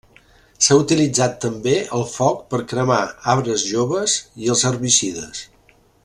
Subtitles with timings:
[0.67, 2.99] S'ha utilitzat també el foc per cremar
[3.37, 4.15] arbres joves
[4.47, 5.45] i els herbicides.